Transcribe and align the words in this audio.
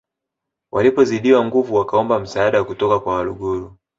Walipozidiwa 0.73 1.45
nguvu 1.45 1.75
wakaomba 1.75 2.19
msaada 2.19 2.63
kutoka 2.63 2.99
kwa 2.99 3.13
Waluguru 3.15 3.77